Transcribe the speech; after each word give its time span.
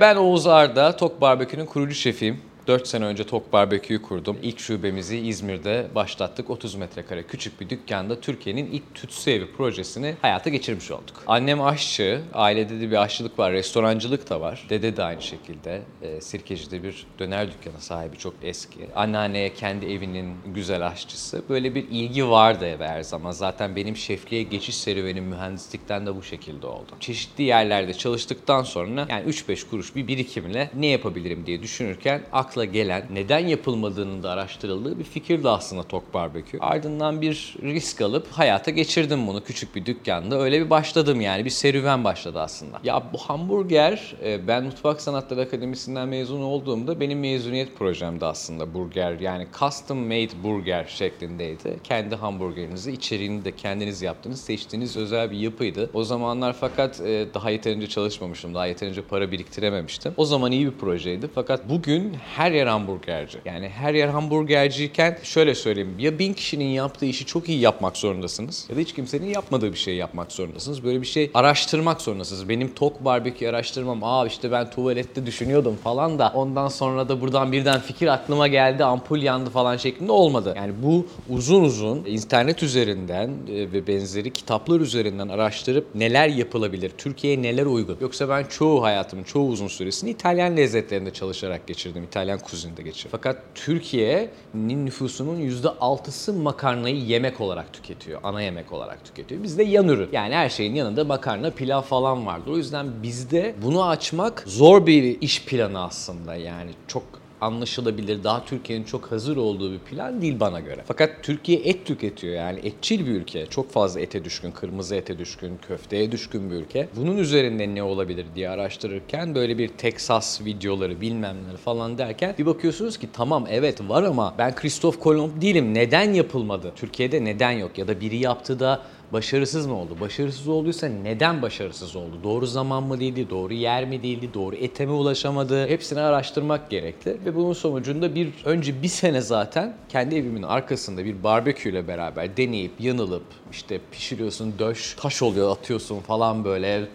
Ben 0.00 0.16
Oğuz 0.16 0.46
Arda, 0.46 0.96
Tok 0.96 1.20
Barbekü'nün 1.20 1.66
kurucu 1.66 1.94
şefiyim. 1.94 2.40
4 2.66 2.86
sene 2.88 3.04
önce 3.04 3.24
Tok 3.24 3.52
Barbekü'yü 3.52 4.02
kurdum. 4.02 4.38
İlk 4.42 4.58
şubemizi 4.58 5.18
İzmir'de 5.18 5.86
başlattık. 5.94 6.50
30 6.50 6.74
metrekare 6.74 7.22
küçük 7.22 7.60
bir 7.60 7.70
dükkanda 7.70 8.20
Türkiye'nin 8.20 8.66
ilk 8.66 8.94
tütsü 8.94 9.30
evi 9.30 9.52
projesini 9.52 10.14
hayata 10.22 10.50
geçirmiş 10.50 10.90
olduk. 10.90 11.22
Annem 11.26 11.62
aşçı, 11.62 12.22
ailede 12.34 12.80
de 12.80 12.90
bir 12.90 13.02
aşçılık 13.02 13.38
var, 13.38 13.52
restorancılık 13.52 14.30
da 14.30 14.40
var. 14.40 14.66
Dede 14.70 14.96
de 14.96 15.02
aynı 15.02 15.22
şekilde. 15.22 15.82
E, 16.02 16.20
Sirkeci'de 16.20 16.82
bir 16.82 17.06
döner 17.18 17.48
dükkanı 17.52 17.80
sahibi 17.80 18.16
çok 18.18 18.34
eski. 18.42 18.78
Anneanneye 18.94 19.54
kendi 19.54 19.86
evinin 19.86 20.34
güzel 20.54 20.86
aşçısı. 20.86 21.42
Böyle 21.48 21.74
bir 21.74 21.84
ilgi 21.90 22.28
vardı 22.28 22.66
eve 22.66 22.88
her 22.88 23.02
zaman. 23.02 23.30
Zaten 23.30 23.76
benim 23.76 23.96
şefliğe 23.96 24.42
geçiş 24.42 24.76
serüvenim 24.76 25.24
mühendislikten 25.24 26.06
de 26.06 26.16
bu 26.16 26.22
şekilde 26.22 26.66
oldu. 26.66 26.92
Çeşitli 27.00 27.44
yerlerde 27.44 27.94
çalıştıktan 27.94 28.62
sonra 28.62 29.06
yani 29.10 29.30
3-5 29.30 29.70
kuruş 29.70 29.96
bir 29.96 30.08
birikimle 30.08 30.70
ne 30.74 30.86
yapabilirim 30.86 31.46
diye 31.46 31.62
düşünürken 31.62 32.22
akla 32.56 32.64
gelen 32.64 33.06
neden 33.12 33.38
yapılmadığının 33.38 34.22
da 34.22 34.30
araştırıldığı 34.30 34.98
bir 34.98 35.04
fikirdi 35.04 35.48
aslında 35.48 35.82
Tok 35.82 36.14
Barbekü. 36.14 36.58
Ardından 36.60 37.20
bir 37.20 37.56
risk 37.62 38.00
alıp 38.00 38.26
hayata 38.32 38.70
geçirdim 38.70 39.26
bunu 39.26 39.44
küçük 39.44 39.76
bir 39.76 39.86
dükkanda. 39.86 40.40
Öyle 40.40 40.64
bir 40.64 40.70
başladım 40.70 41.20
yani 41.20 41.44
bir 41.44 41.50
serüven 41.50 42.04
başladı 42.04 42.40
aslında. 42.40 42.80
Ya 42.84 43.02
bu 43.12 43.18
hamburger 43.18 44.14
e, 44.24 44.48
ben 44.48 44.64
Mutfak 44.64 45.00
Sanatları 45.00 45.40
Akademisi'nden 45.40 46.08
mezun 46.08 46.42
olduğumda 46.42 47.00
benim 47.00 47.20
mezuniyet 47.20 47.78
projemdi 47.78 48.26
aslında 48.26 48.74
burger. 48.74 49.20
Yani 49.20 49.46
custom 49.58 49.98
made 49.98 50.42
burger 50.42 50.84
şeklindeydi. 50.84 51.76
Kendi 51.84 52.14
hamburgerinizi 52.14 52.92
içeriğini 52.92 53.44
de 53.44 53.52
kendiniz 53.52 54.02
yaptınız. 54.02 54.40
Seçtiğiniz 54.40 54.96
özel 54.96 55.30
bir 55.30 55.38
yapıydı. 55.38 55.90
O 55.94 56.04
zamanlar 56.04 56.56
fakat 56.60 57.00
e, 57.00 57.26
daha 57.34 57.50
yeterince 57.50 57.86
çalışmamıştım. 57.86 58.54
Daha 58.54 58.66
yeterince 58.66 59.02
para 59.02 59.32
biriktirememiştim. 59.32 60.12
O 60.16 60.24
zaman 60.24 60.52
iyi 60.52 60.66
bir 60.66 60.78
projeydi. 60.78 61.28
Fakat 61.34 61.68
bugün 61.68 62.14
her 62.36 62.45
yer 62.52 62.66
hamburgerci. 62.66 63.38
Yani 63.44 63.68
her 63.68 63.94
yer 63.94 64.08
hamburgerciyken 64.08 65.18
şöyle 65.22 65.54
söyleyeyim. 65.54 65.94
Ya 65.98 66.18
bin 66.18 66.32
kişinin 66.34 66.68
yaptığı 66.68 67.06
işi 67.06 67.26
çok 67.26 67.48
iyi 67.48 67.60
yapmak 67.60 67.96
zorundasınız. 67.96 68.66
Ya 68.70 68.76
da 68.76 68.80
hiç 68.80 68.94
kimsenin 68.94 69.26
yapmadığı 69.26 69.72
bir 69.72 69.78
şey 69.78 69.96
yapmak 69.96 70.32
zorundasınız. 70.32 70.84
Böyle 70.84 71.00
bir 71.00 71.06
şey 71.06 71.30
araştırmak 71.34 72.00
zorundasınız. 72.00 72.48
Benim 72.48 72.74
tok 72.74 73.04
barbekü 73.04 73.48
araştırmam. 73.48 74.04
Aa 74.04 74.26
işte 74.26 74.52
ben 74.52 74.70
tuvalette 74.70 75.26
düşünüyordum 75.26 75.76
falan 75.84 76.18
da 76.18 76.32
ondan 76.34 76.68
sonra 76.68 77.08
da 77.08 77.20
buradan 77.20 77.52
birden 77.52 77.80
fikir 77.80 78.06
aklıma 78.06 78.48
geldi. 78.48 78.84
Ampul 78.84 79.22
yandı 79.22 79.50
falan 79.50 79.76
şeklinde 79.76 80.12
olmadı. 80.12 80.54
Yani 80.56 80.72
bu 80.82 81.06
uzun 81.28 81.64
uzun 81.64 82.04
internet 82.06 82.62
üzerinden 82.62 83.28
e, 83.28 83.72
ve 83.72 83.86
benzeri 83.86 84.32
kitaplar 84.32 84.80
üzerinden 84.80 85.28
araştırıp 85.28 85.94
neler 85.94 86.28
yapılabilir? 86.28 86.92
Türkiye'ye 86.98 87.42
neler 87.42 87.66
uygun? 87.66 87.96
Yoksa 88.00 88.28
ben 88.28 88.44
çoğu 88.44 88.82
hayatımın 88.82 89.24
çoğu 89.24 89.48
uzun 89.48 89.68
süresini 89.68 90.10
İtalyan 90.10 90.56
lezzetlerinde 90.56 91.10
çalışarak 91.12 91.66
geçirdim. 91.66 92.04
İtalyan 92.04 92.35
kuzininde 92.38 92.82
geçirdim. 92.82 93.10
Fakat 93.12 93.36
Türkiye'nin 93.54 94.86
nüfusunun 94.86 95.40
%6'sı 95.40 96.32
makarnayı 96.32 96.96
yemek 96.96 97.40
olarak 97.40 97.72
tüketiyor. 97.72 98.20
Ana 98.22 98.42
yemek 98.42 98.72
olarak 98.72 99.04
tüketiyor. 99.04 99.42
Bizde 99.42 99.62
yan 99.62 99.88
ürün. 99.88 100.08
Yani 100.12 100.34
her 100.34 100.48
şeyin 100.48 100.74
yanında 100.74 101.04
makarna, 101.04 101.50
pilav 101.50 101.82
falan 101.82 102.26
vardır. 102.26 102.50
O 102.50 102.56
yüzden 102.56 102.86
bizde 103.02 103.54
bunu 103.62 103.88
açmak 103.88 104.44
zor 104.46 104.86
bir 104.86 105.20
iş 105.20 105.44
planı 105.44 105.84
aslında. 105.84 106.34
Yani 106.34 106.70
çok 106.88 107.02
anlaşılabilir, 107.40 108.24
daha 108.24 108.44
Türkiye'nin 108.44 108.84
çok 108.84 109.12
hazır 109.12 109.36
olduğu 109.36 109.72
bir 109.72 109.78
plan 109.78 110.22
değil 110.22 110.40
bana 110.40 110.60
göre. 110.60 110.82
Fakat 110.86 111.10
Türkiye 111.22 111.58
et 111.58 111.86
tüketiyor 111.86 112.34
yani 112.34 112.58
etçil 112.62 113.06
bir 113.06 113.10
ülke. 113.10 113.46
Çok 113.46 113.70
fazla 113.70 114.00
ete 114.00 114.24
düşkün, 114.24 114.50
kırmızı 114.50 114.94
ete 114.94 115.18
düşkün, 115.18 115.58
köfteye 115.68 116.12
düşkün 116.12 116.50
bir 116.50 116.56
ülke. 116.56 116.88
Bunun 116.96 117.16
üzerinde 117.16 117.74
ne 117.74 117.82
olabilir 117.82 118.26
diye 118.34 118.48
araştırırken 118.48 119.34
böyle 119.34 119.58
bir 119.58 119.68
Texas 119.68 120.40
videoları 120.44 121.00
bilmem 121.00 121.36
neler 121.46 121.56
falan 121.56 121.98
derken 121.98 122.34
bir 122.38 122.46
bakıyorsunuz 122.46 122.98
ki 122.98 123.08
tamam 123.12 123.46
evet 123.50 123.80
var 123.88 124.02
ama 124.02 124.34
ben 124.38 124.54
Christoph 124.54 124.98
Kolomb 125.00 125.42
değilim. 125.42 125.74
Neden 125.74 126.12
yapılmadı? 126.12 126.72
Türkiye'de 126.76 127.24
neden 127.24 127.50
yok? 127.50 127.78
Ya 127.78 127.88
da 127.88 128.00
biri 128.00 128.16
yaptı 128.16 128.60
da 128.60 128.82
Başarısız 129.12 129.66
mı 129.66 129.74
oldu? 129.74 129.96
Başarısız 130.00 130.48
olduysa 130.48 130.88
neden 130.88 131.42
başarısız 131.42 131.96
oldu? 131.96 132.20
Doğru 132.24 132.46
zaman 132.46 132.82
mı 132.82 133.00
değildi? 133.00 133.30
Doğru 133.30 133.54
yer 133.54 133.84
mi 133.84 134.02
değildi? 134.02 134.30
Doğru 134.34 134.56
ete 134.56 134.86
mi 134.86 134.92
ulaşamadı? 134.92 135.68
Hepsini 135.68 136.00
araştırmak 136.00 136.70
gerekli. 136.70 137.16
Ve 137.24 137.34
bunun 137.34 137.52
sonucunda 137.52 138.14
bir 138.14 138.28
önce 138.44 138.82
bir 138.82 138.88
sene 138.88 139.20
zaten 139.20 139.76
kendi 139.88 140.14
evimin 140.16 140.42
arkasında 140.42 141.04
bir 141.04 141.22
barbeküyle 141.22 141.88
beraber 141.88 142.36
deneyip 142.36 142.72
yanılıp 142.80 143.24
işte 143.52 143.80
pişiriyorsun 143.92 144.54
döş 144.58 144.94
taş 145.00 145.22
oluyor 145.22 145.52
atıyorsun 145.52 146.00
falan 146.00 146.44
böyle 146.44 146.88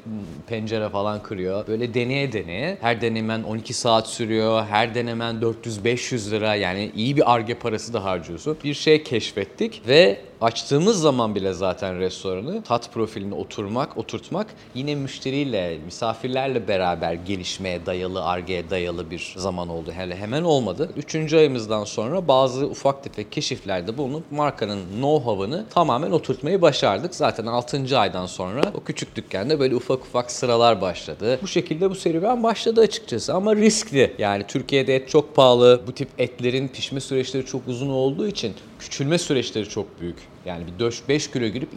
pencere 0.47 0.89
falan 0.89 1.23
kırıyor. 1.23 1.67
Böyle 1.67 1.93
deneye 1.93 2.31
deneye 2.31 2.77
her 2.81 3.01
denemen 3.01 3.43
12 3.43 3.73
saat 3.73 4.07
sürüyor. 4.07 4.63
Her 4.65 4.95
denemen 4.95 5.35
400-500 5.35 6.31
lira 6.31 6.55
yani 6.55 6.91
iyi 6.95 7.17
bir 7.17 7.33
arge 7.33 7.53
parası 7.53 7.93
da 7.93 8.03
harcıyorsun. 8.03 8.57
Bir 8.63 8.73
şey 8.73 9.03
keşfettik 9.03 9.81
ve 9.87 10.19
açtığımız 10.41 11.01
zaman 11.01 11.35
bile 11.35 11.53
zaten 11.53 11.99
restoranı 11.99 12.61
tat 12.61 12.93
profiline 12.93 13.35
oturmak, 13.35 13.97
oturtmak 13.97 14.47
yine 14.75 14.95
müşteriyle, 14.95 15.77
misafirlerle 15.85 16.67
beraber 16.67 17.13
gelişmeye 17.13 17.85
dayalı, 17.85 18.25
argeye 18.25 18.69
dayalı 18.69 19.11
bir 19.11 19.33
zaman 19.37 19.69
oldu. 19.69 19.91
Hele 19.91 20.15
hemen 20.15 20.43
olmadı. 20.43 20.89
Üçüncü 20.97 21.37
ayımızdan 21.37 21.83
sonra 21.83 22.27
bazı 22.27 22.65
ufak 22.65 23.03
tefek 23.03 23.31
keşiflerde 23.31 23.97
bulunup 23.97 24.31
markanın 24.31 24.79
know-how'ını 25.01 25.63
tamamen 25.69 26.11
oturtmayı 26.51 26.61
başardık. 26.61 27.15
Zaten 27.15 27.45
6. 27.45 27.99
aydan 27.99 28.25
sonra 28.25 28.61
o 28.73 28.83
küçük 28.83 29.15
dükkanda 29.15 29.59
böyle 29.59 29.75
ufak 29.75 30.01
ufak 30.01 30.31
sıralar 30.31 30.81
başladı. 30.81 31.39
Bu 31.41 31.47
şekilde 31.47 31.89
bu 31.89 31.95
serüven 31.95 32.43
başladı 32.43 32.81
açıkçası 32.81 33.33
ama 33.33 33.55
riskli. 33.55 34.15
Yani 34.17 34.43
Türkiye'de 34.47 34.95
et 34.95 35.09
çok 35.09 35.35
pahalı. 35.35 35.81
Bu 35.87 35.91
tip 35.91 36.09
etlerin 36.17 36.67
pişme 36.67 36.99
süreçleri 36.99 37.45
çok 37.45 37.67
uzun 37.67 37.89
olduğu 37.89 38.27
için 38.27 38.53
küçülme 38.81 39.17
süreçleri 39.17 39.69
çok 39.69 40.01
büyük. 40.01 40.17
Yani 40.45 40.63
bir 40.67 40.79
döş 40.79 41.01
5 41.09 41.31
kilo 41.31 41.47
girip 41.47 41.69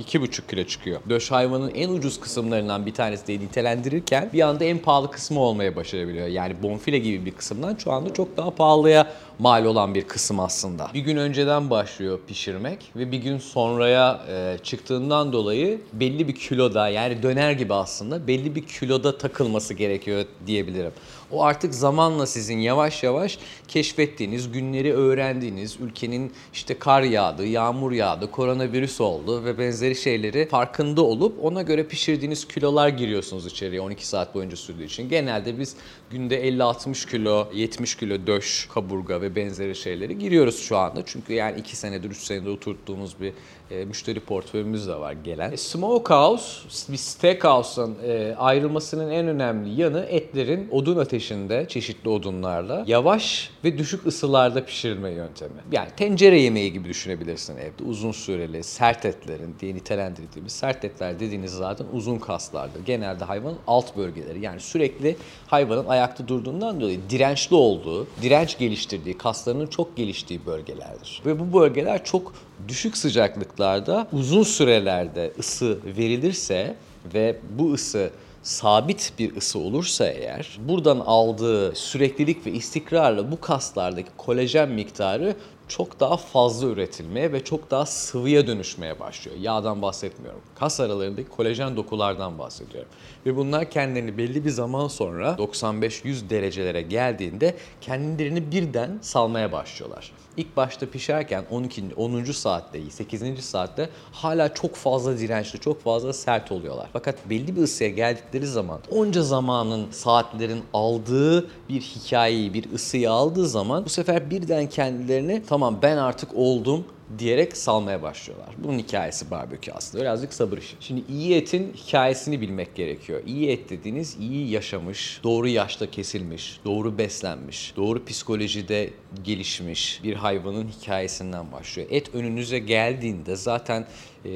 2,5 0.00 0.46
kilo 0.50 0.64
çıkıyor. 0.64 1.00
Döş 1.08 1.30
hayvanın 1.30 1.70
en 1.74 1.88
ucuz 1.88 2.20
kısımlarından 2.20 2.86
bir 2.86 2.94
tanesi 2.94 3.26
diye 3.26 3.40
nitelendirirken 3.40 4.30
bir 4.32 4.40
anda 4.40 4.64
en 4.64 4.78
pahalı 4.78 5.10
kısmı 5.10 5.40
olmaya 5.40 5.76
başarabiliyor. 5.76 6.26
Yani 6.26 6.62
bonfile 6.62 6.98
gibi 6.98 7.26
bir 7.26 7.30
kısımdan 7.30 7.76
şu 7.76 7.92
anda 7.92 8.14
çok 8.14 8.36
daha 8.36 8.50
pahalıya 8.50 9.12
mal 9.38 9.64
olan 9.64 9.94
bir 9.94 10.02
kısım 10.02 10.40
aslında. 10.40 10.90
Bir 10.94 11.00
gün 11.00 11.16
önceden 11.16 11.70
başlıyor 11.70 12.18
pişirmek 12.28 12.78
ve 12.96 13.12
bir 13.12 13.18
gün 13.18 13.38
sonraya 13.38 14.20
e, 14.28 14.58
çıktığından 14.62 15.32
dolayı 15.32 15.80
belli 15.92 16.28
bir 16.28 16.34
kiloda 16.34 16.88
yani 16.88 17.22
döner 17.22 17.52
gibi 17.52 17.74
aslında 17.74 18.26
belli 18.26 18.54
bir 18.54 18.66
kiloda 18.66 19.18
takılması 19.18 19.74
gerekiyor 19.74 20.24
diyebilirim. 20.46 20.92
O 21.32 21.44
artık 21.44 21.74
zamanla 21.74 22.26
sizin 22.26 22.58
yavaş 22.58 23.02
yavaş 23.02 23.38
keşfettiğiniz, 23.68 24.52
günleri 24.52 24.94
öğrendiğiniz, 24.94 25.76
ülkenin 25.80 26.32
işte 26.52 26.78
kar 26.78 27.02
yağdı, 27.02 27.46
yağmur 27.46 27.92
yağdı, 27.92 28.30
koronavirüs 28.30 29.00
oldu 29.00 29.44
ve 29.44 29.58
benzeri 29.58 29.96
şeyleri 29.96 30.48
farkında 30.48 31.02
olup 31.02 31.44
ona 31.44 31.62
göre 31.62 31.86
pişirdiğiniz 31.86 32.48
kilolar 32.48 32.88
giriyorsunuz 32.88 33.46
içeriye 33.46 33.80
12 33.80 34.06
saat 34.06 34.34
boyunca 34.34 34.56
sürdüğü 34.56 34.84
için. 34.84 35.08
Genelde 35.08 35.58
biz 35.58 35.76
günde 36.10 36.48
50-60 36.48 37.10
kilo, 37.10 37.48
70 37.54 37.94
kilo 37.94 38.26
döş, 38.26 38.68
kaburga 38.74 39.20
ve 39.20 39.36
benzeri 39.36 39.74
şeyleri 39.74 40.18
giriyoruz 40.18 40.62
şu 40.62 40.76
anda. 40.76 41.02
Çünkü 41.06 41.32
yani 41.32 41.60
2 41.60 41.76
senedir, 41.76 42.10
3 42.10 42.16
senedir 42.16 42.50
oturttuğumuz 42.50 43.20
bir 43.20 43.32
e, 43.72 43.84
müşteri 43.84 44.20
portföyümüz 44.20 44.88
de 44.88 44.94
var 44.94 45.12
gelen. 45.12 45.52
E, 45.52 45.56
Smokehouse, 45.56 46.92
bir 46.92 46.96
steakhouse'dan 46.96 47.94
e, 48.06 48.34
ayrılmasının 48.38 49.10
en 49.10 49.28
önemli 49.28 49.80
yanı 49.80 50.06
etlerin 50.08 50.68
odun 50.70 50.98
ateşinde, 50.98 51.68
çeşitli 51.68 52.08
odunlarla 52.08 52.84
yavaş 52.86 53.50
ve 53.64 53.78
düşük 53.78 54.06
ısılarda 54.06 54.64
pişirilme 54.64 55.10
yöntemi. 55.10 55.52
Yani 55.72 55.88
tencere 55.96 56.40
yemeği 56.40 56.72
gibi 56.72 56.88
düşünebilirsin 56.88 57.56
evde. 57.56 57.84
Uzun 57.88 58.12
süreli, 58.12 58.62
sert 58.62 59.04
etlerin 59.04 59.54
diye 59.60 59.74
nitelendirdiğimiz 59.74 60.52
sert 60.52 60.84
etler 60.84 61.20
dediğiniz 61.20 61.50
zaten 61.50 61.86
uzun 61.92 62.18
kaslardır. 62.18 62.84
Genelde 62.84 63.24
hayvanın 63.24 63.58
alt 63.66 63.96
bölgeleri. 63.96 64.40
Yani 64.40 64.60
sürekli 64.60 65.16
hayvanın 65.46 65.86
ayakta 65.86 66.28
durduğundan 66.28 66.80
dolayı 66.80 67.00
dirençli 67.10 67.56
olduğu, 67.56 68.06
direnç 68.22 68.58
geliştirdiği, 68.58 69.18
kaslarının 69.18 69.66
çok 69.66 69.96
geliştiği 69.96 70.46
bölgelerdir. 70.46 71.22
Ve 71.26 71.38
bu 71.40 71.60
bölgeler 71.60 72.04
çok 72.04 72.32
düşük 72.68 72.96
sıcaklıklarda 72.96 74.06
uzun 74.12 74.42
sürelerde 74.42 75.32
ısı 75.38 75.78
verilirse 75.96 76.74
ve 77.14 77.36
bu 77.58 77.72
ısı 77.72 78.10
sabit 78.42 79.12
bir 79.18 79.36
ısı 79.36 79.58
olursa 79.58 80.06
eğer 80.06 80.58
buradan 80.68 81.00
aldığı 81.06 81.74
süreklilik 81.74 82.46
ve 82.46 82.50
istikrarla 82.52 83.30
bu 83.30 83.40
kaslardaki 83.40 84.10
kolajen 84.16 84.68
miktarı 84.68 85.36
çok 85.68 86.00
daha 86.00 86.16
fazla 86.16 86.66
üretilmeye 86.66 87.32
ve 87.32 87.44
çok 87.44 87.70
daha 87.70 87.86
sıvıya 87.86 88.46
dönüşmeye 88.46 89.00
başlıyor. 89.00 89.36
Yağdan 89.40 89.82
bahsetmiyorum. 89.82 90.40
Kas 90.58 90.80
aralarındaki 90.80 91.28
kolajen 91.28 91.76
dokulardan 91.76 92.38
bahsediyorum. 92.38 92.90
Ve 93.26 93.36
bunlar 93.36 93.70
kendilerini 93.70 94.18
belli 94.18 94.44
bir 94.44 94.50
zaman 94.50 94.88
sonra 94.88 95.36
95-100 95.38 96.30
derecelere 96.30 96.82
geldiğinde 96.82 97.56
kendilerini 97.80 98.52
birden 98.52 98.98
salmaya 99.02 99.52
başlıyorlar. 99.52 100.12
İlk 100.36 100.56
başta 100.56 100.86
pişerken 100.90 101.44
12. 101.50 101.84
10. 101.96 102.24
saatte, 102.24 102.90
8. 102.90 103.44
saatte 103.44 103.88
hala 104.12 104.54
çok 104.54 104.74
fazla 104.74 105.18
dirençli, 105.18 105.60
çok 105.60 105.82
fazla 105.82 106.12
sert 106.12 106.52
oluyorlar. 106.52 106.88
Fakat 106.92 107.30
belli 107.30 107.56
bir 107.56 107.62
ısıya 107.62 107.90
geldikleri 107.90 108.46
zaman 108.46 108.80
onca 108.90 109.22
zamanın, 109.22 109.90
saatlerin 109.90 110.62
aldığı 110.74 111.48
bir 111.68 111.80
hikayeyi, 111.80 112.54
bir 112.54 112.72
ısıyı 112.72 113.10
aldığı 113.10 113.48
zaman 113.48 113.84
bu 113.84 113.88
sefer 113.88 114.30
birden 114.30 114.68
kendilerini 114.68 115.42
tamam 115.52 115.78
ben 115.82 115.96
artık 115.96 116.30
oldum 116.34 116.84
diyerek 117.18 117.56
salmaya 117.56 118.02
başlıyorlar. 118.02 118.48
Bunun 118.58 118.78
hikayesi 118.78 119.30
barbekü 119.30 119.72
aslında. 119.72 120.04
Birazcık 120.04 120.34
sabır 120.34 120.58
işi. 120.58 120.76
Şimdi 120.80 121.02
iyi 121.08 121.34
etin 121.34 121.72
hikayesini 121.72 122.40
bilmek 122.40 122.74
gerekiyor. 122.74 123.22
İyi 123.26 123.48
et 123.48 123.70
dediğiniz 123.70 124.16
iyi 124.20 124.50
yaşamış, 124.50 125.20
doğru 125.24 125.48
yaşta 125.48 125.90
kesilmiş, 125.90 126.60
doğru 126.64 126.98
beslenmiş, 126.98 127.72
doğru 127.76 128.04
psikolojide 128.04 128.90
gelişmiş 129.24 130.00
bir 130.04 130.14
hayvanın 130.14 130.68
hikayesinden 130.68 131.52
başlıyor. 131.52 131.88
Et 131.90 132.14
önünüze 132.14 132.58
geldiğinde 132.58 133.36
zaten 133.36 133.86
e, 134.24 134.30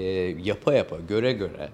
yapa 0.44 0.74
yapa, 0.74 0.96
göre 1.08 1.32
göre 1.32 1.68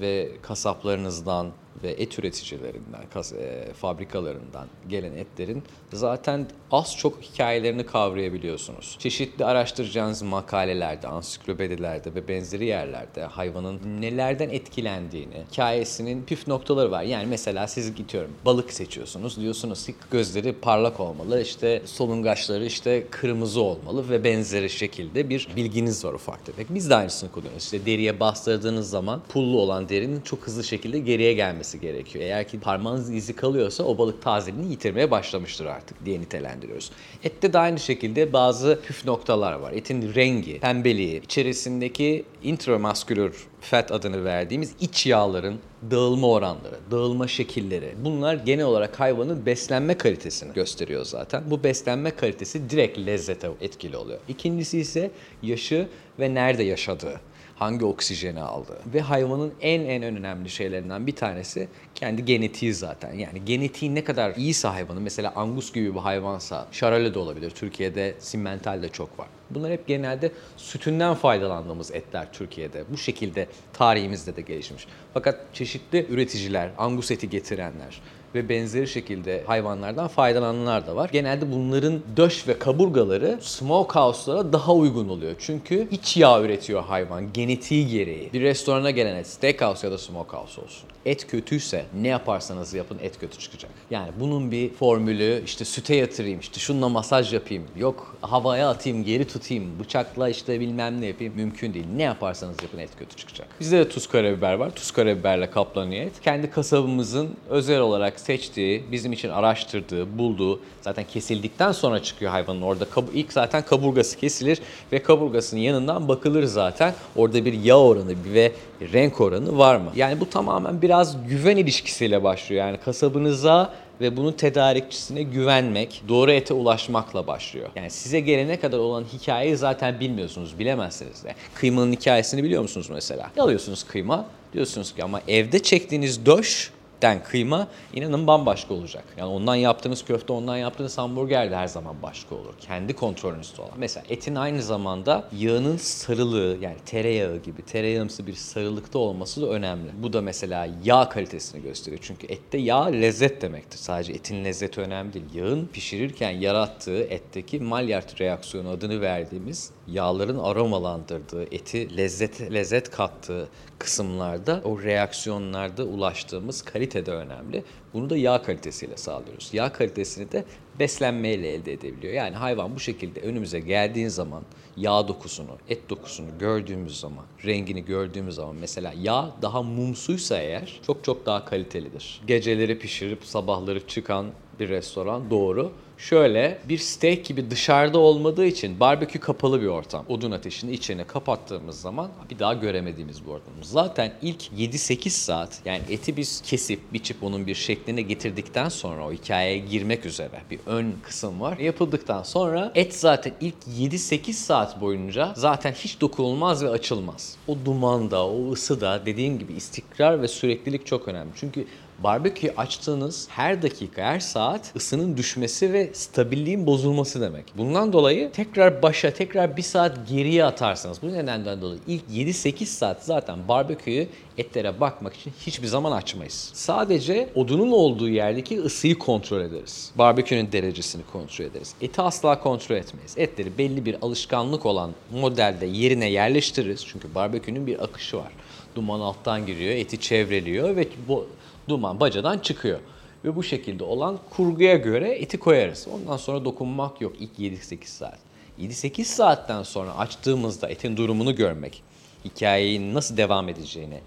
ve 0.00 0.28
kasaplarınızdan 0.42 1.52
ve 1.82 1.90
et 1.90 2.18
üreticilerinden, 2.18 3.04
kas, 3.12 3.32
e, 3.32 3.72
fabrikalarından 3.74 4.66
gelen 4.88 5.12
etlerin 5.12 5.62
zaten 5.92 6.46
az 6.70 6.96
çok 6.96 7.22
hikayelerini 7.22 7.86
kavrayabiliyorsunuz. 7.86 8.96
Çeşitli 8.98 9.44
araştıracağınız 9.44 10.22
makalelerde, 10.22 11.08
ansiklopedilerde 11.08 12.14
ve 12.14 12.28
benzeri 12.28 12.64
yerlerde 12.64 13.24
hayvanın 13.24 13.80
nelerden 14.00 14.48
etkilendiğini, 14.48 15.44
hikayesinin 15.52 16.24
püf 16.24 16.48
noktaları 16.48 16.90
var. 16.90 17.02
Yani 17.02 17.26
mesela 17.26 17.66
siz 17.66 17.94
gidiyorum 17.94 18.30
balık 18.44 18.72
seçiyorsunuz. 18.72 19.40
Diyorsunuz 19.40 19.86
ki 19.86 19.94
gözleri 20.10 20.52
parlak 20.52 21.00
olmalı, 21.00 21.42
işte 21.42 21.82
solungaçları 21.86 22.64
işte 22.64 23.06
kırmızı 23.10 23.60
olmalı 23.60 24.08
ve 24.08 24.24
benzeri 24.24 24.70
şekilde 24.70 25.30
bir 25.30 25.48
bilginiz 25.56 26.04
var 26.04 26.12
ufak 26.12 26.46
tefek. 26.46 26.66
Biz 26.70 26.90
de 26.90 26.94
aynısını 26.94 27.32
kullanıyoruz. 27.32 27.64
İşte 27.64 27.86
deriye 27.86 28.20
bastırdığınız 28.20 28.90
zaman 28.90 29.22
pullu 29.28 29.59
olan 29.60 29.88
derinin 29.88 30.20
çok 30.20 30.46
hızlı 30.46 30.64
şekilde 30.64 30.98
geriye 30.98 31.32
gelmesi 31.32 31.80
gerekiyor. 31.80 32.24
Eğer 32.24 32.48
ki 32.48 32.60
parmağınız 32.60 33.14
izi 33.14 33.36
kalıyorsa 33.36 33.84
o 33.84 33.98
balık 33.98 34.22
tazeliğini 34.22 34.70
yitirmeye 34.70 35.10
başlamıştır 35.10 35.66
artık 35.66 36.04
diye 36.04 36.20
nitelendiriyoruz. 36.20 36.90
Ette 37.24 37.52
de 37.52 37.58
aynı 37.58 37.78
şekilde 37.78 38.32
bazı 38.32 38.80
püf 38.86 39.04
noktalar 39.04 39.52
var. 39.52 39.72
Etin 39.72 40.14
rengi, 40.14 40.60
pembeliği, 40.60 41.22
içerisindeki 41.22 42.24
intramuscular 42.42 43.32
fat 43.60 43.92
adını 43.92 44.24
verdiğimiz 44.24 44.72
iç 44.80 45.06
yağların 45.06 45.58
dağılma 45.90 46.28
oranları, 46.28 46.76
dağılma 46.90 47.28
şekilleri. 47.28 47.94
Bunlar 48.04 48.34
genel 48.34 48.64
olarak 48.64 49.00
hayvanın 49.00 49.46
beslenme 49.46 49.98
kalitesini 49.98 50.52
gösteriyor 50.52 51.04
zaten. 51.04 51.42
Bu 51.50 51.64
beslenme 51.64 52.10
kalitesi 52.10 52.70
direkt 52.70 52.98
lezzete 52.98 53.50
etkili 53.60 53.96
oluyor. 53.96 54.18
İkincisi 54.28 54.78
ise 54.78 55.10
yaşı 55.42 55.88
ve 56.18 56.34
nerede 56.34 56.62
yaşadığı 56.62 57.20
hangi 57.60 57.84
oksijeni 57.84 58.40
aldı. 58.42 58.78
Ve 58.94 59.00
hayvanın 59.00 59.52
en 59.60 59.80
en 59.80 60.02
önemli 60.02 60.50
şeylerinden 60.50 61.06
bir 61.06 61.16
tanesi 61.16 61.68
kendi 61.94 62.24
genetiği 62.24 62.74
zaten. 62.74 63.14
Yani 63.14 63.44
genetiği 63.44 63.94
ne 63.94 64.04
kadar 64.04 64.34
iyiyse 64.36 64.68
hayvanın 64.68 65.02
mesela 65.02 65.32
angus 65.36 65.72
gibi 65.72 65.94
bir 65.94 66.00
hayvansa 66.00 66.66
şarale 66.72 67.14
de 67.14 67.18
olabilir. 67.18 67.50
Türkiye'de 67.50 68.14
simmental 68.18 68.82
de 68.82 68.88
çok 68.88 69.18
var. 69.18 69.28
Bunlar 69.50 69.72
hep 69.72 69.86
genelde 69.86 70.32
sütünden 70.56 71.14
faydalandığımız 71.14 71.90
etler 71.90 72.26
Türkiye'de. 72.32 72.84
Bu 72.92 72.98
şekilde 72.98 73.46
tarihimizde 73.72 74.36
de 74.36 74.40
gelişmiş. 74.40 74.86
Fakat 75.14 75.40
çeşitli 75.52 76.06
üreticiler, 76.10 76.70
angus 76.78 77.10
eti 77.10 77.30
getirenler, 77.30 78.00
ve 78.34 78.48
benzeri 78.48 78.88
şekilde 78.88 79.42
hayvanlardan 79.46 80.08
faydalananlar 80.08 80.86
da 80.86 80.96
var. 80.96 81.10
Genelde 81.12 81.52
bunların 81.52 82.00
döş 82.16 82.48
ve 82.48 82.58
kaburgaları 82.58 83.38
smokehouse'lara 83.40 84.52
daha 84.52 84.74
uygun 84.74 85.08
oluyor. 85.08 85.34
Çünkü 85.38 85.88
iç 85.90 86.16
yağ 86.16 86.40
üretiyor 86.42 86.82
hayvan 86.82 87.32
genetiği 87.32 87.88
gereği. 87.88 88.32
Bir 88.32 88.40
restorana 88.40 88.90
gelen 88.90 89.16
et 89.16 89.26
steakhouse 89.26 89.86
ya 89.86 89.92
da 89.92 89.98
smokehouse 89.98 90.60
olsun. 90.60 90.88
Et 91.06 91.26
kötüyse 91.26 91.84
ne 92.00 92.08
yaparsanız 92.08 92.74
yapın 92.74 92.98
et 93.02 93.18
kötü 93.20 93.38
çıkacak. 93.38 93.70
Yani 93.90 94.10
bunun 94.20 94.50
bir 94.50 94.74
formülü 94.74 95.42
işte 95.44 95.64
süte 95.64 95.94
yatırayım, 95.94 96.40
işte 96.40 96.60
şununla 96.60 96.88
masaj 96.88 97.34
yapayım, 97.34 97.64
yok 97.76 98.16
havaya 98.20 98.68
atayım, 98.68 99.04
geri 99.04 99.28
tutayım, 99.28 99.78
bıçakla 99.80 100.28
işte 100.28 100.60
bilmem 100.60 101.00
ne 101.00 101.06
yapayım 101.06 101.32
mümkün 101.36 101.74
değil. 101.74 101.86
Ne 101.96 102.02
yaparsanız 102.02 102.56
yapın 102.62 102.78
et 102.78 102.90
kötü 102.98 103.16
çıkacak. 103.16 103.48
Bizde 103.60 103.78
de 103.78 103.88
tuz 103.88 104.06
karabiber 104.06 104.54
var. 104.54 104.70
Tuz 104.70 104.90
karabiberle 104.90 105.50
kaplanıyor 105.50 106.02
et. 106.02 106.20
Kendi 106.22 106.50
kasabımızın 106.50 107.36
özel 107.48 107.80
olarak 108.20 108.26
seçtiği, 108.26 108.84
bizim 108.92 109.12
için 109.12 109.28
araştırdığı, 109.28 110.18
bulduğu, 110.18 110.60
zaten 110.82 111.04
kesildikten 111.04 111.72
sonra 111.72 112.02
çıkıyor 112.02 112.30
hayvanın 112.30 112.62
orada. 112.62 112.86
ilk 113.14 113.32
zaten 113.32 113.62
kaburgası 113.62 114.18
kesilir 114.18 114.60
ve 114.92 115.02
kaburgasının 115.02 115.60
yanından 115.60 116.08
bakılır 116.08 116.44
zaten. 116.44 116.94
Orada 117.16 117.44
bir 117.44 117.52
yağ 117.52 117.78
oranı 117.78 118.14
ve 118.34 118.52
renk 118.92 119.20
oranı 119.20 119.58
var 119.58 119.76
mı? 119.76 119.92
Yani 119.96 120.20
bu 120.20 120.30
tamamen 120.30 120.82
biraz 120.82 121.16
güven 121.28 121.56
ilişkisiyle 121.56 122.22
başlıyor. 122.22 122.66
Yani 122.66 122.78
kasabınıza 122.78 123.72
ve 124.00 124.16
bunun 124.16 124.32
tedarikçisine 124.32 125.22
güvenmek, 125.22 126.02
doğru 126.08 126.30
ete 126.32 126.54
ulaşmakla 126.54 127.26
başlıyor. 127.26 127.68
Yani 127.76 127.90
size 127.90 128.20
gelene 128.20 128.60
kadar 128.60 128.78
olan 128.78 129.04
hikayeyi 129.12 129.56
zaten 129.56 130.00
bilmiyorsunuz, 130.00 130.58
bilemezsiniz 130.58 131.24
de. 131.24 131.34
Kıymanın 131.54 131.92
hikayesini 131.92 132.42
biliyor 132.42 132.62
musunuz 132.62 132.88
mesela? 132.90 133.30
Alıyorsunuz 133.38 133.84
kıyma, 133.84 134.26
diyorsunuz 134.52 134.94
ki 134.94 135.04
ama 135.04 135.20
evde 135.28 135.58
çektiğiniz 135.58 136.26
döş 136.26 136.70
den 137.02 137.22
kıyma 137.22 137.68
inanın 137.94 138.26
bambaşka 138.26 138.74
olacak. 138.74 139.04
Yani 139.16 139.30
ondan 139.30 139.54
yaptığınız 139.54 140.04
köfte, 140.04 140.32
ondan 140.32 140.56
yaptığınız 140.56 140.98
hamburger 140.98 141.50
de 141.50 141.56
her 141.56 141.66
zaman 141.66 142.02
başka 142.02 142.34
olur. 142.34 142.54
Kendi 142.60 142.92
kontrolünüzde 142.92 143.62
olan. 143.62 143.72
Mesela 143.76 144.04
etin 144.08 144.34
aynı 144.34 144.62
zamanda 144.62 145.28
yağının 145.38 145.76
sarılığı 145.76 146.56
yani 146.60 146.76
tereyağı 146.86 147.36
gibi 147.36 147.62
tereyağımsı 147.62 148.26
bir 148.26 148.34
sarılıkta 148.34 148.98
olması 148.98 149.42
da 149.42 149.46
önemli. 149.46 149.90
Bu 150.02 150.12
da 150.12 150.20
mesela 150.20 150.68
yağ 150.84 151.08
kalitesini 151.08 151.62
gösteriyor. 151.62 152.02
Çünkü 152.02 152.26
ette 152.26 152.58
yağ 152.58 152.84
lezzet 152.84 153.42
demektir. 153.42 153.78
Sadece 153.78 154.12
etin 154.12 154.44
lezzeti 154.44 154.80
önemli 154.80 155.12
değil. 155.12 155.24
Yağın 155.34 155.66
pişirirken 155.66 156.30
yarattığı 156.30 157.02
etteki 157.02 157.60
Maillard 157.60 158.20
reaksiyonu 158.20 158.68
adını 158.68 159.00
verdiğimiz 159.00 159.70
yağların 159.92 160.38
aromalandırdığı, 160.38 161.42
eti 161.42 161.96
lezzet 161.96 162.52
lezzet 162.52 162.90
kattığı 162.90 163.48
kısımlarda 163.78 164.60
o 164.64 164.82
reaksiyonlarda 164.82 165.84
ulaştığımız 165.84 166.62
kalite 166.62 167.06
de 167.06 167.12
önemli. 167.12 167.64
Bunu 167.94 168.10
da 168.10 168.16
yağ 168.16 168.42
kalitesiyle 168.42 168.96
sağlıyoruz. 168.96 169.50
Yağ 169.52 169.72
kalitesini 169.72 170.32
de 170.32 170.44
beslenmeyle 170.78 171.48
elde 171.48 171.72
edebiliyor. 171.72 172.12
Yani 172.12 172.36
hayvan 172.36 172.74
bu 172.76 172.80
şekilde 172.80 173.20
önümüze 173.20 173.60
geldiğin 173.60 174.08
zaman 174.08 174.42
yağ 174.76 175.08
dokusunu, 175.08 175.58
et 175.68 175.90
dokusunu 175.90 176.38
gördüğümüz 176.38 177.00
zaman, 177.00 177.24
rengini 177.44 177.84
gördüğümüz 177.84 178.34
zaman 178.34 178.56
mesela 178.60 178.94
yağ 179.02 179.30
daha 179.42 179.62
mumsuysa 179.62 180.38
eğer 180.38 180.80
çok 180.86 181.04
çok 181.04 181.26
daha 181.26 181.44
kalitelidir. 181.44 182.20
Geceleri 182.26 182.78
pişirip 182.78 183.24
sabahları 183.24 183.86
çıkan 183.86 184.26
bir 184.60 184.68
restoran 184.68 185.30
doğru. 185.30 185.72
Şöyle 185.98 186.58
bir 186.68 186.78
steak 186.78 187.24
gibi 187.24 187.50
dışarıda 187.50 187.98
olmadığı 187.98 188.46
için 188.46 188.80
barbekü 188.80 189.18
kapalı 189.18 189.62
bir 189.62 189.66
ortam. 189.66 190.04
Odun 190.08 190.30
ateşini 190.30 190.72
içine 190.72 191.04
kapattığımız 191.04 191.80
zaman 191.80 192.10
bir 192.30 192.38
daha 192.38 192.54
göremediğimiz 192.54 193.24
bir 193.24 193.30
ortam. 193.30 193.54
Zaten 193.62 194.12
ilk 194.22 194.42
7-8 194.58 195.08
saat 195.10 195.60
yani 195.64 195.82
eti 195.90 196.16
biz 196.16 196.42
kesip 196.46 196.92
biçip 196.92 197.24
onun 197.24 197.46
bir 197.46 197.54
şekline 197.54 198.02
getirdikten 198.02 198.68
sonra 198.68 199.06
o 199.06 199.12
hikayeye 199.12 199.58
girmek 199.58 200.06
üzere 200.06 200.40
bir 200.50 200.60
ön 200.66 200.94
kısım 201.02 201.40
var. 201.40 201.58
Yapıldıktan 201.58 202.22
sonra 202.22 202.72
et 202.74 202.94
zaten 202.94 203.32
ilk 203.40 203.54
7-8 203.78 204.32
saat 204.32 204.80
boyunca 204.80 205.32
zaten 205.36 205.72
hiç 205.72 206.00
dokunulmaz 206.00 206.64
ve 206.64 206.70
açılmaz. 206.70 207.36
O 207.48 207.56
dumanda, 207.64 208.26
o 208.26 208.52
ısıda 208.52 209.06
dediğim 209.06 209.38
gibi 209.38 209.52
istikrar 209.52 210.22
ve 210.22 210.28
süreklilik 210.28 210.86
çok 210.86 211.08
önemli. 211.08 211.30
Çünkü 211.36 211.66
Barbekü 212.04 212.52
açtığınız 212.56 213.28
her 213.30 213.62
dakika, 213.62 214.02
her 214.02 214.20
saat 214.20 214.72
ısının 214.76 215.16
düşmesi 215.16 215.72
ve 215.72 215.90
stabilliğin 215.92 216.66
bozulması 216.66 217.20
demek. 217.20 217.44
Bundan 217.56 217.92
dolayı 217.92 218.32
tekrar 218.32 218.82
başa, 218.82 219.10
tekrar 219.10 219.56
bir 219.56 219.62
saat 219.62 220.08
geriye 220.08 220.44
atarsanız, 220.44 221.02
bu 221.02 221.12
nedenden 221.12 221.60
dolayı 221.60 221.80
ilk 221.86 222.02
7-8 222.12 222.64
saat 222.64 223.04
zaten 223.04 223.48
barbeküyü 223.48 224.08
etlere 224.38 224.80
bakmak 224.80 225.14
için 225.14 225.32
hiçbir 225.46 225.66
zaman 225.66 225.92
açmayız. 225.92 226.50
Sadece 226.54 227.28
odunun 227.34 227.72
olduğu 227.72 228.08
yerdeki 228.08 228.60
ısıyı 228.60 228.98
kontrol 228.98 229.40
ederiz. 229.40 229.90
Barbekünün 229.94 230.52
derecesini 230.52 231.02
kontrol 231.12 231.44
ederiz. 231.44 231.74
Eti 231.80 232.02
asla 232.02 232.40
kontrol 232.40 232.76
etmeyiz. 232.76 233.14
Etleri 233.16 233.58
belli 233.58 233.84
bir 233.84 233.96
alışkanlık 234.02 234.66
olan 234.66 234.90
modelde 235.12 235.66
yerine 235.66 236.10
yerleştiririz. 236.10 236.86
Çünkü 236.86 237.14
barbekünün 237.14 237.66
bir 237.66 237.84
akışı 237.84 238.16
var. 238.16 238.32
Duman 238.74 239.00
alttan 239.00 239.46
giriyor, 239.46 239.74
eti 239.74 240.00
çevreliyor 240.00 240.76
ve 240.76 240.88
bu 241.08 241.26
duman 241.70 242.00
bacadan 242.00 242.38
çıkıyor. 242.38 242.80
Ve 243.24 243.36
bu 243.36 243.42
şekilde 243.42 243.84
olan 243.84 244.18
kurguya 244.30 244.76
göre 244.76 245.10
eti 245.10 245.38
koyarız. 245.38 245.88
Ondan 245.94 246.16
sonra 246.16 246.44
dokunmak 246.44 247.00
yok 247.00 247.12
ilk 247.18 247.38
7-8 247.38 247.86
saat. 247.86 248.18
7-8 248.60 249.04
saatten 249.04 249.62
sonra 249.62 249.96
açtığımızda 249.96 250.68
etin 250.68 250.96
durumunu 250.96 251.36
görmek, 251.36 251.82
hikayenin 252.24 252.94
nasıl 252.94 253.16
devam 253.16 253.48
edeceğini, 253.48 254.00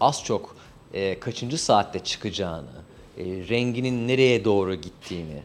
az 0.00 0.24
çok 0.24 0.56
e, 0.94 1.20
kaçıncı 1.20 1.58
saatte 1.58 1.98
çıkacağını, 1.98 2.82
e, 3.18 3.24
renginin 3.24 4.08
nereye 4.08 4.44
doğru 4.44 4.74
gittiğini 4.74 5.42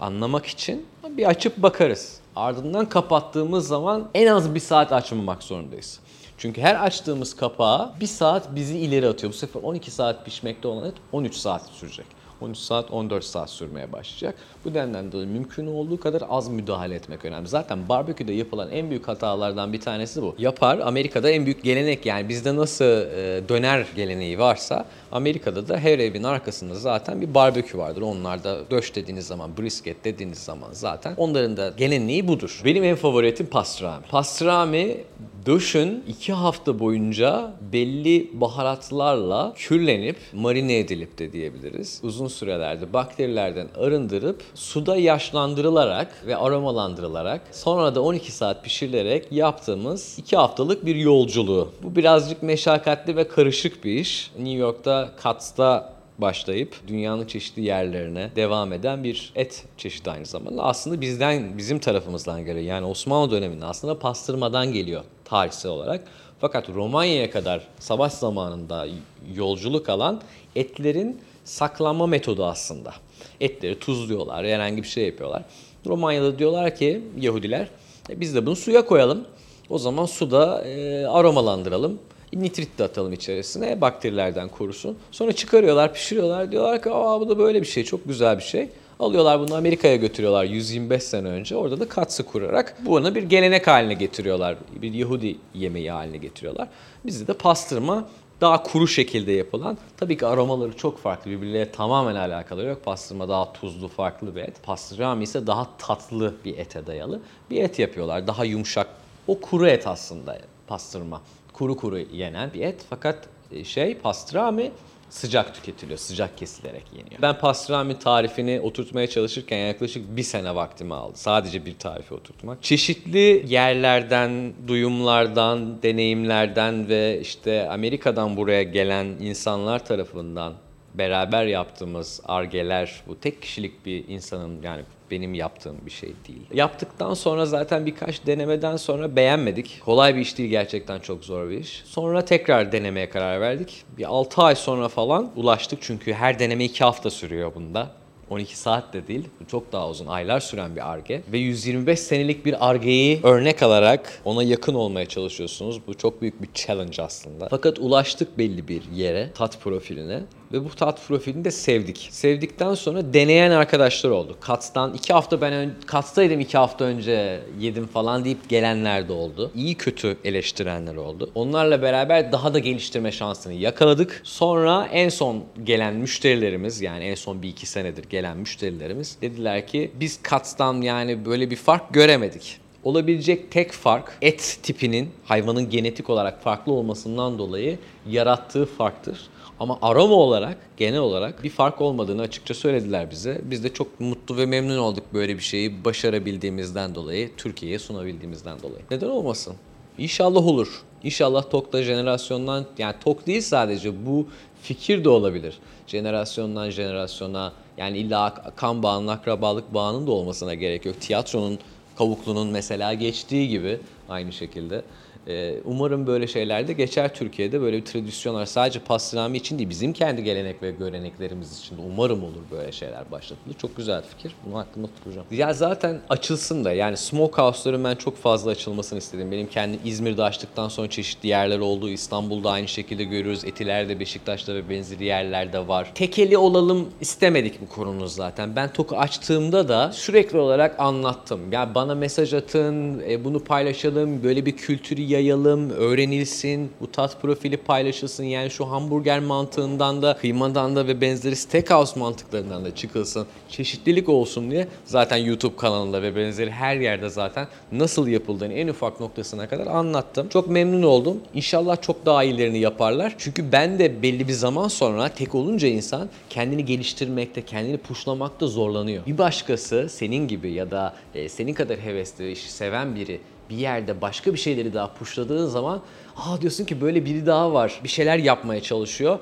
anlamak 0.00 0.46
için 0.46 0.86
bir 1.08 1.28
açıp 1.28 1.56
bakarız. 1.56 2.20
Ardından 2.36 2.88
kapattığımız 2.88 3.68
zaman 3.68 4.08
en 4.14 4.26
az 4.26 4.54
bir 4.54 4.60
saat 4.60 4.92
açmamak 4.92 5.42
zorundayız. 5.42 6.00
Çünkü 6.42 6.60
her 6.60 6.84
açtığımız 6.84 7.36
kapağı 7.36 7.92
bir 8.00 8.06
saat 8.06 8.54
bizi 8.54 8.78
ileri 8.78 9.08
atıyor. 9.08 9.32
Bu 9.32 9.36
sefer 9.36 9.60
12 9.62 9.90
saat 9.90 10.24
pişmekte 10.24 10.68
olan 10.68 10.88
et 10.88 10.94
13 11.12 11.34
saat 11.34 11.66
sürecek. 11.66 12.06
13 12.40 12.58
saat 12.58 12.90
14 12.90 13.24
saat 13.24 13.50
sürmeye 13.50 13.92
başlayacak. 13.92 14.34
Bu 14.64 14.70
nedenden 14.70 15.12
dolayı 15.12 15.28
mümkün 15.28 15.66
olduğu 15.66 16.00
kadar 16.00 16.22
az 16.28 16.48
müdahale 16.48 16.94
etmek 16.94 17.24
önemli. 17.24 17.48
Zaten 17.48 17.88
barbeküde 17.88 18.32
yapılan 18.32 18.70
en 18.70 18.90
büyük 18.90 19.08
hatalardan 19.08 19.72
bir 19.72 19.80
tanesi 19.80 20.22
bu. 20.22 20.34
Yapar 20.38 20.78
Amerika'da 20.78 21.30
en 21.30 21.44
büyük 21.44 21.62
gelenek 21.62 22.06
yani 22.06 22.28
bizde 22.28 22.56
nasıl 22.56 22.84
e, 22.84 23.48
döner 23.48 23.86
geleneği 23.96 24.38
varsa 24.38 24.84
Amerika'da 25.12 25.68
da 25.68 25.78
her 25.78 25.98
evin 25.98 26.22
arkasında 26.22 26.74
zaten 26.74 27.20
bir 27.20 27.34
barbekü 27.34 27.78
vardır. 27.78 28.02
Onlarda 28.02 28.70
döş 28.70 28.94
dediğiniz 28.94 29.26
zaman, 29.26 29.56
brisket 29.58 30.04
dediğiniz 30.04 30.38
zaman 30.38 30.68
zaten 30.72 31.14
onların 31.16 31.56
da 31.56 31.72
geleneği 31.76 32.28
budur. 32.28 32.62
Benim 32.64 32.84
en 32.84 32.96
favoritim 32.96 33.46
pastrami. 33.46 34.06
Pastrami 34.06 35.04
döşün 35.46 36.04
iki 36.08 36.32
hafta 36.32 36.78
boyunca 36.78 37.52
belli 37.72 38.30
baharatlarla 38.32 39.52
kürlenip 39.56 40.16
marine 40.32 40.78
edilip 40.78 41.18
de 41.18 41.32
diyebiliriz. 41.32 42.00
Uzun 42.02 42.28
sürelerde 42.28 42.92
bakterilerden 42.92 43.68
arındırıp 43.78 44.42
suda 44.54 44.96
yaşlandırılarak 44.96 46.26
ve 46.26 46.36
aromalandırılarak 46.36 47.40
sonra 47.52 47.94
da 47.94 48.02
12 48.02 48.32
saat 48.32 48.64
pişirilerek 48.64 49.32
yaptığımız 49.32 50.18
2 50.18 50.36
haftalık 50.36 50.86
bir 50.86 50.96
yolculuğu. 50.96 51.68
Bu 51.82 51.96
birazcık 51.96 52.42
meşakkatli 52.42 53.16
ve 53.16 53.28
karışık 53.28 53.84
bir 53.84 53.92
iş. 53.92 54.30
New 54.36 54.58
York'ta 54.58 55.10
Katz'ta 55.22 55.92
başlayıp 56.18 56.76
dünyanın 56.88 57.26
çeşitli 57.26 57.62
yerlerine 57.62 58.30
devam 58.36 58.72
eden 58.72 59.04
bir 59.04 59.32
et 59.34 59.64
çeşidi 59.76 60.10
aynı 60.10 60.26
zamanda. 60.26 60.62
Aslında 60.62 61.00
bizden, 61.00 61.58
bizim 61.58 61.78
tarafımızdan 61.78 62.44
geliyor. 62.44 62.64
Yani 62.64 62.86
Osmanlı 62.86 63.30
döneminde 63.30 63.64
aslında 63.64 63.98
pastırmadan 63.98 64.72
geliyor 64.72 65.04
tarihsel 65.24 65.70
olarak. 65.70 66.04
Fakat 66.40 66.68
Romanya'ya 66.68 67.30
kadar 67.30 67.66
savaş 67.78 68.12
zamanında 68.12 68.86
yolculuk 69.34 69.88
alan 69.88 70.20
etlerin 70.56 71.20
saklanma 71.44 72.06
metodu 72.06 72.44
aslında. 72.44 72.94
Etleri 73.40 73.78
tuzluyorlar, 73.78 74.46
herhangi 74.46 74.82
bir 74.82 74.88
şey 74.88 75.06
yapıyorlar. 75.06 75.42
Romanya'da 75.86 76.38
diyorlar 76.38 76.76
ki 76.76 77.02
Yahudiler 77.20 77.68
e, 78.10 78.20
biz 78.20 78.34
de 78.34 78.46
bunu 78.46 78.56
suya 78.56 78.86
koyalım. 78.86 79.24
O 79.70 79.78
zaman 79.78 80.06
suda 80.06 80.62
e, 80.64 81.06
aromalandıralım. 81.06 81.98
Nitrit 82.32 82.78
de 82.78 82.84
atalım 82.84 83.12
içerisine 83.12 83.80
bakterilerden 83.80 84.48
korusun. 84.48 84.98
Sonra 85.10 85.32
çıkarıyorlar, 85.32 85.94
pişiriyorlar. 85.94 86.52
Diyorlar 86.52 86.82
ki 86.82 86.90
Aa, 86.90 87.20
bu 87.20 87.28
da 87.28 87.38
böyle 87.38 87.60
bir 87.60 87.66
şey, 87.66 87.84
çok 87.84 88.08
güzel 88.08 88.38
bir 88.38 88.42
şey. 88.42 88.68
Alıyorlar 89.00 89.40
bunu 89.40 89.54
Amerika'ya 89.54 89.96
götürüyorlar 89.96 90.44
125 90.44 91.02
sene 91.02 91.28
önce. 91.28 91.56
Orada 91.56 91.80
da 91.80 91.88
katsı 91.88 92.22
kurarak 92.22 92.76
bunu 92.86 93.14
bir 93.14 93.22
gelenek 93.22 93.66
haline 93.66 93.94
getiriyorlar. 93.94 94.56
Bir 94.82 94.94
Yahudi 94.94 95.36
yemeği 95.54 95.90
haline 95.90 96.16
getiriyorlar. 96.16 96.68
Bizde 97.04 97.26
de 97.26 97.32
pastırma 97.32 98.08
daha 98.40 98.62
kuru 98.62 98.88
şekilde 98.88 99.32
yapılan. 99.32 99.78
Tabii 99.96 100.16
ki 100.18 100.26
aromaları 100.26 100.76
çok 100.76 100.98
farklı. 100.98 101.30
Birbirleriyle 101.30 101.72
tamamen 101.72 102.14
alakaları 102.14 102.68
yok. 102.68 102.84
Pastırma 102.84 103.28
daha 103.28 103.52
tuzlu, 103.52 103.88
farklı 103.88 104.36
bir 104.36 104.40
et. 104.40 104.62
Pastrami 104.62 105.24
ise 105.24 105.46
daha 105.46 105.68
tatlı 105.78 106.34
bir 106.44 106.58
ete 106.58 106.86
dayalı. 106.86 107.20
Bir 107.50 107.62
et 107.62 107.78
yapıyorlar. 107.78 108.26
Daha 108.26 108.44
yumuşak. 108.44 108.86
O 109.26 109.40
kuru 109.40 109.66
et 109.66 109.86
aslında 109.86 110.38
pastırma. 110.66 111.20
Kuru 111.52 111.76
kuru 111.76 111.98
yenen 111.98 112.52
bir 112.54 112.60
et. 112.60 112.84
Fakat 112.90 113.28
e, 113.52 113.64
şey 113.64 113.94
pastrami 113.94 114.72
sıcak 115.12 115.54
tüketiliyor, 115.54 115.98
sıcak 115.98 116.38
kesilerek 116.38 116.84
yeniyor. 116.92 117.22
Ben 117.22 117.38
pastrami 117.38 117.98
tarifini 117.98 118.60
oturtmaya 118.60 119.06
çalışırken 119.06 119.58
yaklaşık 119.58 120.16
bir 120.16 120.22
sene 120.22 120.54
vaktimi 120.54 120.94
aldı. 120.94 121.12
Sadece 121.14 121.66
bir 121.66 121.78
tarifi 121.78 122.14
oturtmak. 122.14 122.62
Çeşitli 122.62 123.44
yerlerden, 123.48 124.52
duyumlardan, 124.68 125.82
deneyimlerden 125.82 126.88
ve 126.88 127.20
işte 127.20 127.68
Amerika'dan 127.70 128.36
buraya 128.36 128.62
gelen 128.62 129.06
insanlar 129.06 129.84
tarafından 129.84 130.54
beraber 130.94 131.46
yaptığımız 131.46 132.20
argeler, 132.24 133.02
bu 133.06 133.20
tek 133.20 133.42
kişilik 133.42 133.86
bir 133.86 134.08
insanın 134.08 134.62
yani 134.62 134.82
benim 135.10 135.34
yaptığım 135.34 135.76
bir 135.86 135.90
şey 135.90 136.12
değil. 136.28 136.42
Yaptıktan 136.54 137.14
sonra 137.14 137.46
zaten 137.46 137.86
birkaç 137.86 138.26
denemeden 138.26 138.76
sonra 138.76 139.16
beğenmedik. 139.16 139.80
Kolay 139.84 140.16
bir 140.16 140.20
iş 140.20 140.38
değil 140.38 140.50
gerçekten 140.50 140.98
çok 140.98 141.24
zor 141.24 141.50
bir 141.50 141.58
iş. 141.58 141.82
Sonra 141.84 142.24
tekrar 142.24 142.72
denemeye 142.72 143.08
karar 143.08 143.40
verdik. 143.40 143.84
Bir 143.98 144.04
6 144.04 144.42
ay 144.42 144.54
sonra 144.54 144.88
falan 144.88 145.30
ulaştık 145.36 145.78
çünkü 145.82 146.12
her 146.12 146.38
deneme 146.38 146.64
2 146.64 146.84
hafta 146.84 147.10
sürüyor 147.10 147.54
bunda. 147.54 147.90
12 148.30 148.58
saat 148.58 148.92
de 148.92 149.06
değil. 149.06 149.28
Çok 149.50 149.72
daha 149.72 149.88
uzun. 149.88 150.06
Aylar 150.06 150.40
süren 150.40 150.76
bir 150.76 150.92
arge. 150.92 151.22
Ve 151.32 151.38
125 151.38 152.00
senelik 152.00 152.46
bir 152.46 152.70
argeyi 152.70 153.20
örnek 153.22 153.62
alarak 153.62 154.20
ona 154.24 154.42
yakın 154.42 154.74
olmaya 154.74 155.06
çalışıyorsunuz. 155.06 155.80
Bu 155.86 155.94
çok 155.94 156.22
büyük 156.22 156.42
bir 156.42 156.48
challenge 156.54 157.02
aslında. 157.02 157.48
Fakat 157.50 157.78
ulaştık 157.78 158.38
belli 158.38 158.68
bir 158.68 158.82
yere, 158.94 159.30
tat 159.34 159.60
profiline. 159.60 160.22
Ve 160.52 160.64
bu 160.64 160.68
tat 160.68 161.08
profilini 161.08 161.44
de 161.44 161.50
sevdik. 161.50 162.08
Sevdikten 162.10 162.74
sonra 162.74 163.14
deneyen 163.14 163.50
arkadaşlar 163.50 164.10
oldu. 164.10 164.36
Kats'tan 164.40 164.94
iki 164.94 165.12
hafta 165.12 165.40
ben 165.40 165.70
Kats'taydım 165.86 166.40
iki 166.40 166.58
hafta 166.58 166.84
önce 166.84 167.40
yedim 167.60 167.86
falan 167.86 168.24
deyip 168.24 168.48
gelenler 168.48 169.08
de 169.08 169.12
oldu. 169.12 169.50
İyi 169.54 169.74
kötü 169.74 170.16
eleştirenler 170.24 170.96
oldu. 170.96 171.30
Onlarla 171.34 171.82
beraber 171.82 172.32
daha 172.32 172.54
da 172.54 172.58
geliştirme 172.58 173.12
şansını 173.12 173.52
yakaladık. 173.52 174.20
Sonra 174.24 174.88
en 174.92 175.08
son 175.08 175.44
gelen 175.64 175.94
müşterilerimiz 175.94 176.80
yani 176.80 177.04
en 177.04 177.14
son 177.14 177.42
bir 177.42 177.48
iki 177.48 177.66
senedir 177.66 178.04
gelen 178.04 178.36
müşterilerimiz 178.36 179.16
dediler 179.22 179.66
ki 179.66 179.90
biz 180.00 180.22
Kats'tan 180.22 180.80
yani 180.80 181.24
böyle 181.24 181.50
bir 181.50 181.56
fark 181.56 181.94
göremedik. 181.94 182.61
Olabilecek 182.84 183.50
tek 183.50 183.72
fark 183.72 184.18
et 184.22 184.58
tipinin 184.62 185.10
hayvanın 185.24 185.70
genetik 185.70 186.10
olarak 186.10 186.42
farklı 186.42 186.72
olmasından 186.72 187.38
dolayı 187.38 187.78
yarattığı 188.08 188.66
farktır. 188.66 189.20
Ama 189.60 189.78
aroma 189.82 190.14
olarak, 190.14 190.56
genel 190.76 191.00
olarak 191.00 191.44
bir 191.44 191.50
fark 191.50 191.80
olmadığını 191.80 192.22
açıkça 192.22 192.54
söylediler 192.54 193.10
bize. 193.10 193.40
Biz 193.44 193.64
de 193.64 193.72
çok 193.72 194.00
mutlu 194.00 194.36
ve 194.36 194.46
memnun 194.46 194.78
olduk 194.78 195.04
böyle 195.14 195.36
bir 195.36 195.42
şeyi 195.42 195.84
başarabildiğimizden 195.84 196.94
dolayı, 196.94 197.30
Türkiye'ye 197.36 197.78
sunabildiğimizden 197.78 198.62
dolayı. 198.62 198.82
Neden 198.90 199.08
olmasın? 199.08 199.54
İnşallah 199.98 200.46
olur. 200.46 200.82
İnşallah 201.04 201.50
TOK'ta 201.50 201.82
jenerasyondan, 201.82 202.66
yani 202.78 202.94
TOK 203.04 203.26
değil 203.26 203.40
sadece 203.40 204.06
bu 204.06 204.28
fikir 204.62 205.04
de 205.04 205.08
olabilir. 205.08 205.58
Jenerasyondan 205.86 206.70
jenerasyona, 206.70 207.52
yani 207.78 207.98
illa 207.98 208.34
kan 208.56 208.82
bağının, 208.82 209.08
akrabalık 209.08 209.74
bağının 209.74 210.06
da 210.06 210.10
olmasına 210.10 210.54
gerek 210.54 210.86
yok. 210.86 211.00
Tiyatronun, 211.00 211.58
kavuklunun 212.02 212.48
mesela 212.48 212.94
geçtiği 212.94 213.48
gibi 213.48 213.78
aynı 214.08 214.32
şekilde. 214.32 214.82
Ee, 215.28 215.54
umarım 215.64 216.06
böyle 216.06 216.26
şeyler 216.26 216.68
de 216.68 216.72
geçer 216.72 217.14
Türkiye'de. 217.14 217.60
Böyle 217.60 217.76
bir 217.76 217.84
tradisyon 217.84 218.34
var. 218.34 218.46
Sadece 218.46 218.80
pastrami 218.80 219.36
için 219.36 219.58
değil, 219.58 219.70
bizim 219.70 219.92
kendi 219.92 220.24
gelenek 220.24 220.62
ve 220.62 220.70
göreneklerimiz 220.70 221.58
için 221.58 221.76
de 221.76 221.80
umarım 221.86 222.24
olur 222.24 222.42
böyle 222.50 222.72
şeyler 222.72 223.10
başlatılır. 223.10 223.54
Çok 223.54 223.76
güzel 223.76 224.02
fikir. 224.02 224.34
Bunu 224.46 224.58
aklımda 224.58 224.88
tutacağım. 224.96 225.26
Ya 225.30 225.52
zaten 225.52 226.00
açılsın 226.08 226.64
da 226.64 226.72
yani 226.72 226.96
smokehouse'ların 226.96 227.84
ben 227.84 227.94
çok 227.94 228.16
fazla 228.16 228.50
açılmasını 228.50 228.98
istedim. 228.98 229.32
Benim 229.32 229.46
kendi 229.46 229.78
İzmir'de 229.84 230.22
açtıktan 230.22 230.68
sonra 230.68 230.90
çeşitli 230.90 231.28
yerler 231.28 231.58
oldu. 231.58 231.88
İstanbul'da 231.88 232.50
aynı 232.50 232.68
şekilde 232.68 233.04
görüyoruz. 233.04 233.44
Etiler'de, 233.44 234.00
Beşiktaş'ta 234.00 234.54
ve 234.54 234.68
benzeri 234.68 235.04
yerlerde 235.04 235.68
var. 235.68 235.92
Tekeli 235.94 236.38
olalım 236.38 236.88
istemedik 237.00 237.60
bu 237.60 237.68
konunun 237.68 238.06
zaten. 238.06 238.56
Ben 238.56 238.72
TOK'u 238.72 238.96
açtığımda 238.96 239.68
da 239.68 239.92
sürekli 239.92 240.38
olarak 240.38 240.80
anlattım. 240.80 241.52
Ya 241.52 241.62
yani 241.62 241.74
bana 241.74 241.94
mesaj 241.94 242.34
atın, 242.34 243.02
e, 243.08 243.24
bunu 243.24 243.44
paylaşalım, 243.44 244.22
böyle 244.22 244.46
bir 244.46 244.56
kültürü 244.56 245.02
yayalım, 245.12 245.70
öğrenilsin, 245.70 246.70
bu 246.80 246.92
tat 246.92 247.22
profili 247.22 247.56
paylaşılsın. 247.56 248.24
Yani 248.24 248.50
şu 248.50 248.70
hamburger 248.70 249.20
mantığından 249.20 250.02
da, 250.02 250.16
kıymadan 250.20 250.76
da 250.76 250.86
ve 250.86 251.00
benzeri 251.00 251.36
steakhouse 251.36 252.00
mantıklarından 252.00 252.64
da 252.64 252.74
çıkılsın. 252.74 253.26
Çeşitlilik 253.48 254.08
olsun 254.08 254.50
diye 254.50 254.68
zaten 254.84 255.16
YouTube 255.16 255.56
kanalında 255.56 256.02
ve 256.02 256.16
benzeri 256.16 256.50
her 256.50 256.76
yerde 256.76 257.08
zaten 257.08 257.48
nasıl 257.72 258.08
yapıldığını 258.08 258.52
en 258.52 258.68
ufak 258.68 259.00
noktasına 259.00 259.48
kadar 259.48 259.66
anlattım. 259.66 260.28
Çok 260.28 260.50
memnun 260.50 260.82
oldum. 260.82 261.20
İnşallah 261.34 261.82
çok 261.82 262.06
daha 262.06 262.24
iyilerini 262.24 262.58
yaparlar. 262.58 263.14
Çünkü 263.18 263.52
ben 263.52 263.78
de 263.78 264.02
belli 264.02 264.28
bir 264.28 264.32
zaman 264.32 264.68
sonra 264.68 265.08
tek 265.08 265.34
olunca 265.34 265.68
insan 265.68 266.08
kendini 266.30 266.64
geliştirmekte, 266.64 267.42
kendini 267.42 267.76
puşlamakta 267.76 268.46
zorlanıyor. 268.46 269.06
Bir 269.06 269.18
başkası 269.18 269.88
senin 269.90 270.28
gibi 270.28 270.52
ya 270.52 270.70
da 270.70 270.94
e, 271.14 271.28
senin 271.28 271.54
kadar 271.54 271.78
hevesli, 271.78 272.32
işi 272.32 272.52
seven 272.52 272.94
biri 272.94 273.20
bir 273.52 273.56
yerde 273.56 274.00
başka 274.00 274.32
bir 274.32 274.38
şeyleri 274.38 274.74
daha 274.74 274.92
puşladığın 274.94 275.46
zaman 275.46 275.80
aa 276.16 276.40
diyorsun 276.40 276.64
ki 276.64 276.80
böyle 276.80 277.04
biri 277.04 277.26
daha 277.26 277.52
var. 277.52 277.80
Bir 277.84 277.88
şeyler 277.88 278.18
yapmaya 278.18 278.60
çalışıyor. 278.62 279.18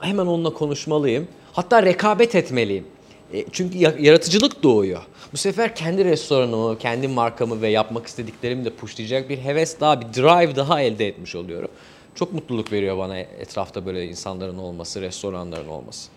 Hemen 0.00 0.26
onunla 0.26 0.50
konuşmalıyım. 0.52 1.28
Hatta 1.52 1.82
rekabet 1.82 2.34
etmeliyim. 2.34 2.84
E, 3.32 3.44
çünkü 3.52 3.78
ya- 3.78 3.94
yaratıcılık 3.98 4.62
doğuyor. 4.62 5.02
Bu 5.32 5.36
sefer 5.36 5.74
kendi 5.76 6.04
restoranımı, 6.04 6.78
kendi 6.78 7.08
markamı 7.08 7.62
ve 7.62 7.68
yapmak 7.68 8.06
istediklerimi 8.06 8.64
de 8.64 8.70
pushlayacak 8.70 9.28
bir 9.28 9.38
heves 9.38 9.80
daha, 9.80 10.00
bir 10.00 10.06
drive 10.06 10.56
daha 10.56 10.80
elde 10.80 11.08
etmiş 11.08 11.34
oluyorum. 11.36 11.68
Çok 12.14 12.32
mutluluk 12.32 12.72
veriyor 12.72 12.98
bana 12.98 13.18
etrafta 13.18 13.86
böyle 13.86 14.06
insanların 14.06 14.58
olması, 14.58 15.00
restoranların 15.02 15.68
olması. 15.68 16.10